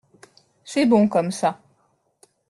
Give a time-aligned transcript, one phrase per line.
[0.63, 1.59] C’est bon comme ça.